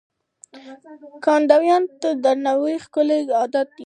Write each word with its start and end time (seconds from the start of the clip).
ګاونډي 1.23 1.69
ته 2.01 2.09
درناوی 2.23 2.75
ښکلی 2.83 3.19
عادت 3.39 3.67
دی 3.75 3.79